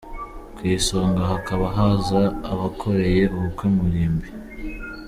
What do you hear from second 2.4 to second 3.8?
abakoreye ubukwe